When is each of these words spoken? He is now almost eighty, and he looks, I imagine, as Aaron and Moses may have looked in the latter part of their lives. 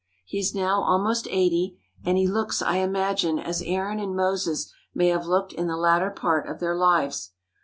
He 0.25 0.39
is 0.39 0.55
now 0.55 0.81
almost 0.81 1.27
eighty, 1.29 1.77
and 2.03 2.17
he 2.17 2.25
looks, 2.27 2.63
I 2.63 2.77
imagine, 2.77 3.37
as 3.37 3.61
Aaron 3.61 3.99
and 3.99 4.15
Moses 4.15 4.73
may 4.95 5.09
have 5.09 5.27
looked 5.27 5.53
in 5.53 5.67
the 5.67 5.77
latter 5.77 6.09
part 6.09 6.49
of 6.49 6.59
their 6.59 6.75
lives. 6.75 7.33